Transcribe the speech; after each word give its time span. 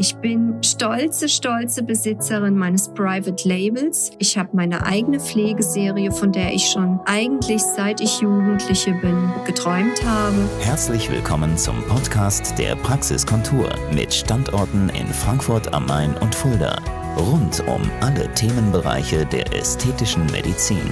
Ich 0.00 0.16
bin 0.16 0.62
stolze, 0.62 1.28
stolze 1.28 1.82
Besitzerin 1.82 2.56
meines 2.56 2.88
Private 2.88 3.46
Labels. 3.46 4.12
Ich 4.18 4.38
habe 4.38 4.48
meine 4.54 4.86
eigene 4.86 5.20
Pflegeserie, 5.20 6.10
von 6.10 6.32
der 6.32 6.54
ich 6.54 6.70
schon 6.70 7.00
eigentlich 7.04 7.60
seit 7.60 8.00
ich 8.00 8.22
Jugendliche 8.22 8.92
bin 8.94 9.30
geträumt 9.44 10.02
habe. 10.06 10.48
Herzlich 10.60 11.10
willkommen 11.10 11.54
zum 11.58 11.82
Podcast 11.82 12.58
der 12.58 12.76
Praxiskontur 12.76 13.68
mit 13.94 14.14
Standorten 14.14 14.88
in 14.88 15.06
Frankfurt 15.06 15.74
am 15.74 15.84
Main 15.84 16.16
und 16.16 16.34
Fulda. 16.34 16.80
Rund 17.16 17.62
um 17.66 17.82
alle 18.00 18.32
Themenbereiche 18.34 19.26
der 19.26 19.52
ästhetischen 19.52 20.24
Medizin. 20.26 20.90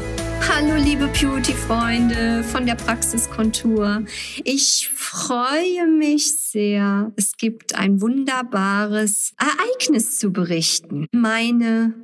Hallo 0.48 0.76
liebe 0.76 1.08
Beauty-Freunde 1.08 2.42
von 2.44 2.66
der 2.66 2.74
Praxiskontur. 2.74 4.04
Ich 4.44 4.90
freue 4.94 5.86
mich 5.86 6.38
sehr. 6.38 7.12
Es 7.16 7.36
gibt 7.36 7.74
ein 7.74 8.00
wunderbares 8.00 9.34
Ereignis 9.38 10.18
zu 10.18 10.32
berichten. 10.32 11.06
Meine 11.12 11.94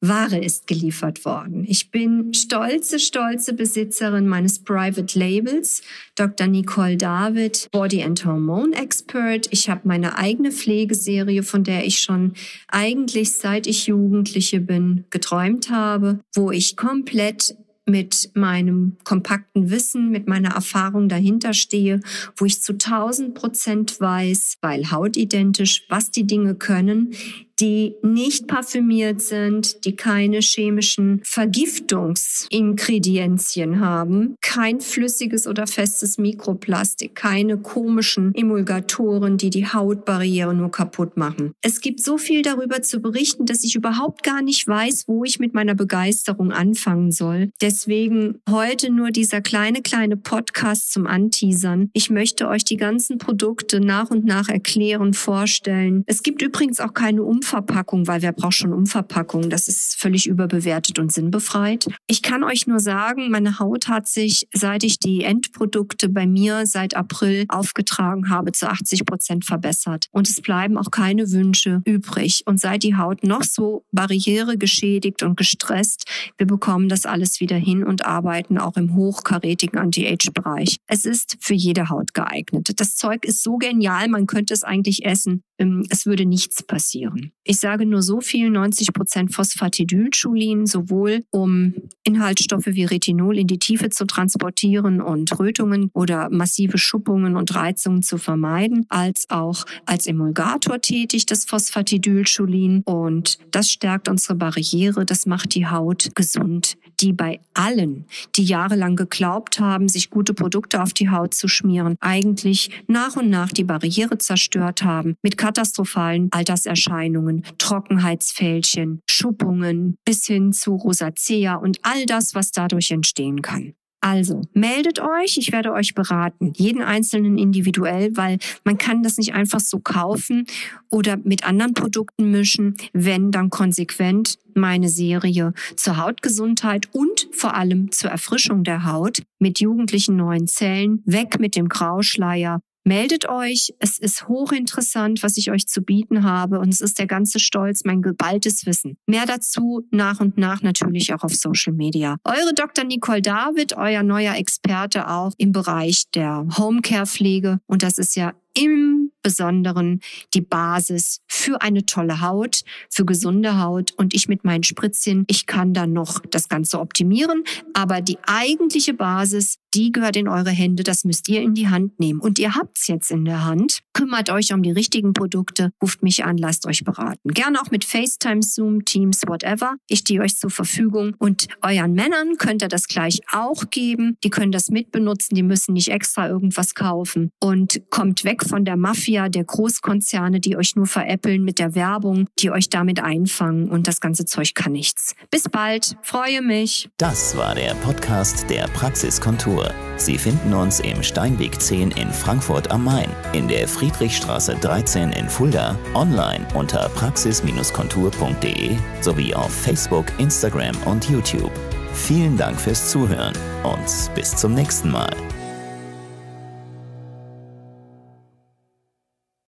Ware 0.00 0.38
ist 0.38 0.66
geliefert 0.66 1.24
worden. 1.26 1.64
Ich 1.68 1.90
bin 1.90 2.32
stolze, 2.32 2.98
stolze 2.98 3.52
Besitzerin 3.52 4.26
meines 4.26 4.58
Private 4.58 5.18
Labels, 5.18 5.82
Dr. 6.16 6.46
Nicole 6.46 6.96
David, 6.96 7.68
Body 7.70 8.02
and 8.02 8.24
Hormone 8.24 8.74
Expert. 8.74 9.48
Ich 9.50 9.68
habe 9.68 9.82
meine 9.84 10.16
eigene 10.16 10.52
Pflegeserie, 10.52 11.42
von 11.42 11.64
der 11.64 11.84
ich 11.84 12.00
schon 12.00 12.32
eigentlich 12.68 13.32
seit 13.32 13.66
ich 13.66 13.88
Jugendliche 13.88 14.60
bin 14.60 15.04
geträumt 15.10 15.70
habe, 15.70 16.20
wo 16.34 16.50
ich 16.50 16.76
komplett 16.76 17.56
mit 17.90 18.30
meinem 18.34 18.96
kompakten 19.04 19.70
Wissen, 19.70 20.10
mit 20.10 20.28
meiner 20.28 20.50
Erfahrung 20.50 21.08
dahinter 21.08 21.52
stehe, 21.52 22.00
wo 22.36 22.44
ich 22.44 22.62
zu 22.62 22.74
1000 22.74 23.34
Prozent 23.34 24.00
weiß, 24.00 24.58
weil 24.60 24.90
hautidentisch, 24.90 25.84
was 25.88 26.10
die 26.10 26.26
Dinge 26.26 26.54
können, 26.54 27.12
die 27.60 27.94
nicht 28.02 28.46
parfümiert 28.46 29.20
sind, 29.20 29.84
die 29.84 29.94
keine 29.94 30.40
chemischen 30.40 31.20
Vergiftungsingredienzien 31.24 33.80
haben, 33.80 34.36
kein 34.40 34.80
flüssiges 34.80 35.46
oder 35.46 35.66
festes 35.66 36.16
Mikroplastik, 36.16 37.14
keine 37.14 37.58
komischen 37.58 38.34
Emulgatoren, 38.34 39.36
die 39.36 39.50
die 39.50 39.66
Hautbarriere 39.66 40.54
nur 40.54 40.70
kaputt 40.70 41.18
machen. 41.18 41.52
Es 41.60 41.82
gibt 41.82 42.00
so 42.00 42.16
viel 42.16 42.40
darüber 42.42 42.80
zu 42.82 43.00
berichten, 43.00 43.44
dass 43.44 43.64
ich 43.64 43.74
überhaupt 43.76 44.22
gar 44.22 44.40
nicht 44.42 44.66
weiß, 44.66 45.04
wo 45.06 45.24
ich 45.24 45.38
mit 45.38 45.52
meiner 45.52 45.74
Begeisterung 45.74 46.52
anfangen 46.52 47.12
soll. 47.12 47.50
Deswegen 47.60 48.40
heute 48.48 48.90
nur 48.90 49.10
dieser 49.10 49.42
kleine, 49.42 49.82
kleine 49.82 50.16
Podcast 50.16 50.90
zum 50.92 51.06
Anteasern. 51.06 51.90
Ich 51.92 52.08
möchte 52.08 52.48
euch 52.48 52.64
die 52.64 52.78
ganzen 52.78 53.18
Produkte 53.18 53.80
nach 53.80 54.10
und 54.10 54.24
nach 54.24 54.48
erklären, 54.48 55.12
vorstellen. 55.12 56.04
Es 56.06 56.22
gibt 56.22 56.40
übrigens 56.40 56.80
auch 56.80 56.94
keine 56.94 57.22
Umfrage 57.22 57.49
Umverpackung, 57.50 58.06
weil 58.06 58.22
wer 58.22 58.32
braucht 58.32 58.54
schon 58.54 58.72
Umverpackung? 58.72 59.50
Das 59.50 59.66
ist 59.66 59.98
völlig 60.00 60.28
überbewertet 60.28 61.00
und 61.00 61.12
sinnbefreit. 61.12 61.88
Ich 62.06 62.22
kann 62.22 62.44
euch 62.44 62.68
nur 62.68 62.78
sagen, 62.78 63.28
meine 63.28 63.58
Haut 63.58 63.88
hat 63.88 64.06
sich, 64.06 64.46
seit 64.54 64.84
ich 64.84 65.00
die 65.00 65.24
Endprodukte 65.24 66.08
bei 66.08 66.28
mir 66.28 66.64
seit 66.66 66.94
April 66.94 67.46
aufgetragen 67.48 68.28
habe, 68.30 68.52
zu 68.52 68.68
80 68.68 69.04
Prozent 69.04 69.44
verbessert. 69.44 70.06
Und 70.12 70.28
es 70.28 70.40
bleiben 70.40 70.78
auch 70.78 70.92
keine 70.92 71.32
Wünsche 71.32 71.82
übrig. 71.84 72.42
Und 72.46 72.60
seit 72.60 72.84
die 72.84 72.96
Haut 72.96 73.24
noch 73.24 73.42
so 73.42 73.84
barrieregeschädigt 73.90 75.24
und 75.24 75.36
gestresst, 75.36 76.04
wir 76.38 76.46
bekommen 76.46 76.88
das 76.88 77.04
alles 77.04 77.40
wieder 77.40 77.56
hin 77.56 77.82
und 77.82 78.06
arbeiten 78.06 78.58
auch 78.58 78.76
im 78.76 78.94
hochkarätigen 78.94 79.76
Anti-Age-Bereich. 79.76 80.76
Es 80.86 81.04
ist 81.04 81.36
für 81.40 81.54
jede 81.54 81.88
Haut 81.88 82.14
geeignet. 82.14 82.78
Das 82.78 82.94
Zeug 82.94 83.24
ist 83.24 83.42
so 83.42 83.56
genial, 83.56 84.06
man 84.06 84.28
könnte 84.28 84.54
es 84.54 84.62
eigentlich 84.62 85.04
essen. 85.04 85.42
Ähm, 85.60 85.84
es 85.90 86.06
würde 86.06 86.24
nichts 86.24 86.62
passieren. 86.62 87.32
Ich 87.44 87.60
sage 87.60 87.86
nur 87.86 88.02
so 88.02 88.20
viel, 88.20 88.50
90 88.50 88.92
Prozent 88.92 89.34
Phosphatidylcholin, 89.34 90.66
sowohl 90.66 91.22
um 91.30 91.74
Inhaltsstoffe 92.02 92.66
wie 92.66 92.84
Retinol 92.84 93.38
in 93.38 93.46
die 93.46 93.58
Tiefe 93.58 93.90
zu 93.90 94.06
transportieren 94.06 95.02
und 95.02 95.38
Rötungen 95.38 95.90
oder 95.92 96.30
massive 96.30 96.78
Schuppungen 96.78 97.36
und 97.36 97.54
Reizungen 97.54 98.02
zu 98.02 98.16
vermeiden, 98.16 98.86
als 98.88 99.28
auch 99.28 99.66
als 99.84 100.06
Emulgator 100.06 100.80
tätig, 100.80 101.26
das 101.26 101.44
Phosphatidylcholin. 101.44 102.82
Und 102.84 103.38
das 103.50 103.70
stärkt 103.70 104.08
unsere 104.08 104.36
Barriere, 104.36 105.04
das 105.04 105.26
macht 105.26 105.54
die 105.54 105.66
Haut 105.66 106.10
gesund, 106.14 106.78
die 107.00 107.12
bei 107.12 107.40
allen, 107.54 108.06
die 108.36 108.44
jahrelang 108.44 108.96
geglaubt 108.96 109.60
haben, 109.60 109.88
sich 109.88 110.10
gute 110.10 110.34
Produkte 110.34 110.82
auf 110.82 110.92
die 110.92 111.10
Haut 111.10 111.34
zu 111.34 111.48
schmieren, 111.48 111.96
eigentlich 112.00 112.70
nach 112.86 113.16
und 113.16 113.30
nach 113.30 113.50
die 113.50 113.64
Barriere 113.64 114.18
zerstört 114.18 114.82
haben, 114.82 115.16
mit 115.22 115.36
katastrophalen 115.36 116.28
Alterserscheinungen, 116.30 117.44
Trockenheitsfältchen, 117.58 119.00
Schuppungen 119.08 119.96
bis 120.04 120.26
hin 120.26 120.52
zu 120.52 120.74
Rosacea 120.74 121.56
und 121.56 121.78
all 121.82 122.06
das, 122.06 122.34
was 122.34 122.50
dadurch 122.52 122.90
entstehen 122.90 123.42
kann. 123.42 123.74
Also 124.00 124.42
meldet 124.54 124.98
euch, 125.00 125.36
ich 125.36 125.52
werde 125.52 125.72
euch 125.72 125.94
beraten, 125.94 126.52
jeden 126.56 126.82
einzelnen 126.82 127.36
individuell, 127.36 128.16
weil 128.16 128.38
man 128.64 128.78
kann 128.78 129.02
das 129.02 129.18
nicht 129.18 129.34
einfach 129.34 129.60
so 129.60 129.78
kaufen 129.78 130.46
oder 130.88 131.18
mit 131.18 131.44
anderen 131.44 131.74
Produkten 131.74 132.30
mischen, 132.30 132.76
wenn 132.94 133.30
dann 133.30 133.50
konsequent 133.50 134.38
meine 134.54 134.88
Serie 134.88 135.52
zur 135.76 135.98
Hautgesundheit 135.98 136.88
und 136.92 137.28
vor 137.32 137.54
allem 137.54 137.92
zur 137.92 138.10
Erfrischung 138.10 138.64
der 138.64 138.90
Haut 138.90 139.22
mit 139.38 139.60
jugendlichen 139.60 140.16
neuen 140.16 140.46
Zellen, 140.46 141.02
weg 141.04 141.38
mit 141.38 141.54
dem 141.54 141.68
Grauschleier 141.68 142.60
Meldet 142.84 143.28
euch, 143.28 143.74
es 143.78 143.98
ist 143.98 144.26
hochinteressant, 144.26 145.22
was 145.22 145.36
ich 145.36 145.50
euch 145.50 145.66
zu 145.66 145.82
bieten 145.82 146.24
habe 146.24 146.58
und 146.60 146.70
es 146.70 146.80
ist 146.80 146.98
der 146.98 147.06
ganze 147.06 147.38
Stolz, 147.38 147.84
mein 147.84 148.00
geballtes 148.00 148.64
Wissen. 148.64 148.96
Mehr 149.06 149.26
dazu 149.26 149.86
nach 149.90 150.20
und 150.20 150.38
nach 150.38 150.62
natürlich 150.62 151.12
auch 151.12 151.22
auf 151.22 151.34
Social 151.34 151.74
Media. 151.74 152.16
Eure 152.24 152.54
Dr. 152.54 152.84
Nicole 152.84 153.22
David, 153.22 153.76
euer 153.76 154.02
neuer 154.02 154.34
Experte 154.36 155.08
auch 155.08 155.32
im 155.36 155.52
Bereich 155.52 156.10
der 156.14 156.46
Homecare-Pflege 156.56 157.60
und 157.66 157.82
das 157.82 157.98
ist 157.98 158.16
ja 158.16 158.32
im 158.54 159.12
Besonderen 159.22 160.00
die 160.34 160.40
Basis 160.40 161.20
für 161.26 161.60
eine 161.60 161.84
tolle 161.86 162.20
Haut, 162.20 162.62
für 162.88 163.04
gesunde 163.04 163.60
Haut. 163.60 163.92
Und 163.96 164.14
ich 164.14 164.28
mit 164.28 164.44
meinen 164.44 164.64
Spritzchen, 164.64 165.24
ich 165.28 165.46
kann 165.46 165.74
dann 165.74 165.92
noch 165.92 166.20
das 166.30 166.48
Ganze 166.48 166.80
optimieren. 166.80 167.44
Aber 167.74 168.00
die 168.00 168.18
eigentliche 168.26 168.94
Basis, 168.94 169.58
die 169.74 169.92
gehört 169.92 170.16
in 170.16 170.28
eure 170.28 170.50
Hände. 170.50 170.82
Das 170.82 171.04
müsst 171.04 171.28
ihr 171.28 171.42
in 171.42 171.54
die 171.54 171.68
Hand 171.68 171.98
nehmen. 172.00 172.20
Und 172.20 172.38
ihr 172.38 172.54
habt's 172.54 172.86
jetzt 172.86 173.10
in 173.10 173.24
der 173.24 173.44
Hand. 173.44 173.80
Kümmert 173.92 174.30
euch 174.30 174.52
um 174.52 174.62
die 174.62 174.70
richtigen 174.70 175.12
Produkte, 175.12 175.70
ruft 175.82 176.02
mich 176.02 176.24
an, 176.24 176.36
lasst 176.36 176.66
euch 176.66 176.84
beraten. 176.84 177.30
Gerne 177.32 177.60
auch 177.60 177.70
mit 177.70 177.84
FaceTime, 177.84 178.42
Zoom, 178.42 178.84
Teams, 178.84 179.22
whatever. 179.26 179.74
Ich 179.88 180.00
stehe 180.00 180.20
euch 180.20 180.36
zur 180.36 180.50
Verfügung. 180.50 181.14
Und 181.18 181.48
euren 181.62 181.92
Männern 181.92 182.36
könnt 182.38 182.62
ihr 182.62 182.68
das 182.68 182.88
gleich 182.88 183.20
auch 183.32 183.70
geben. 183.70 184.16
Die 184.24 184.30
können 184.30 184.52
das 184.52 184.70
mitbenutzen. 184.70 185.34
Die 185.34 185.42
müssen 185.42 185.74
nicht 185.74 185.88
extra 185.88 186.28
irgendwas 186.28 186.74
kaufen. 186.74 187.30
Und 187.40 187.82
kommt 187.90 188.24
weg 188.24 188.44
von 188.44 188.64
der 188.64 188.76
Mafia, 188.76 189.28
der 189.28 189.44
Großkonzerne, 189.44 190.40
die 190.40 190.56
euch 190.56 190.76
nur 190.76 190.86
veräppeln 190.86 191.44
mit 191.44 191.58
der 191.58 191.74
Werbung, 191.74 192.26
die 192.38 192.50
euch 192.50 192.68
damit 192.68 193.00
einfangen 193.00 193.68
und 193.68 193.86
das 193.86 194.00
ganze 194.00 194.24
Zeug 194.24 194.54
kann 194.54 194.72
nichts. 194.72 195.14
Bis 195.30 195.44
bald, 195.44 195.96
freue 196.02 196.42
mich. 196.42 196.88
Das 196.96 197.36
war 197.36 197.54
der 197.54 197.74
Podcast 197.76 198.48
der 198.48 198.66
Praxiskontur. 198.68 199.59
Sie 199.96 200.16
finden 200.16 200.54
uns 200.54 200.80
im 200.80 201.02
Steinweg 201.02 201.60
10 201.60 201.90
in 201.92 202.10
Frankfurt 202.10 202.70
am 202.70 202.84
Main, 202.84 203.10
in 203.32 203.48
der 203.48 203.68
Friedrichstraße 203.68 204.56
13 204.60 205.12
in 205.12 205.28
Fulda, 205.28 205.76
online 205.94 206.46
unter 206.54 206.88
praxis-kontur.de 206.90 208.76
sowie 209.00 209.34
auf 209.34 209.52
Facebook, 209.52 210.06
Instagram 210.18 210.76
und 210.86 211.08
YouTube. 211.08 211.52
Vielen 211.92 212.36
Dank 212.36 212.60
fürs 212.60 212.90
Zuhören 212.90 213.34
und 213.62 214.14
bis 214.14 214.34
zum 214.34 214.54
nächsten 214.54 214.90
Mal. 214.90 215.10